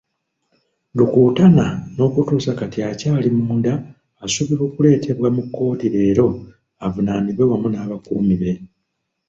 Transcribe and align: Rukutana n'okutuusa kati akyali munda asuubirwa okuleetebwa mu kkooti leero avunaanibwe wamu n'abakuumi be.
Rukutana 0.97 1.65
n'okutuusa 1.95 2.51
kati 2.59 2.79
akyali 2.91 3.27
munda 3.37 3.73
asuubirwa 4.23 4.63
okuleetebwa 4.67 5.27
mu 5.35 5.41
kkooti 5.45 5.87
leero 5.95 6.27
avunaanibwe 6.85 7.43
wamu 7.51 7.67
n'abakuumi 7.69 8.35
be. 8.41 8.51